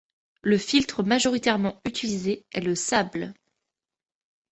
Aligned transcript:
Le 0.41 0.57
filtre 0.57 1.03
majoritairement 1.03 1.79
utilisé 1.85 2.43
est 2.53 2.61
le 2.61 2.73
sable. 2.73 3.35